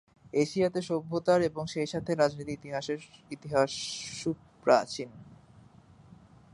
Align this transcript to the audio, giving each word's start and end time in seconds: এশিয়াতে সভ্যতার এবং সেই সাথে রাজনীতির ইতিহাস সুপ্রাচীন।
এশিয়াতে 0.33 0.79
সভ্যতার 0.81 1.39
এবং 1.41 1.63
সেই 1.67 1.85
সাথে 1.85 2.11
রাজনীতির 2.15 2.59
ইতিহাস 3.31 3.71
সুপ্রাচীন। 4.21 5.09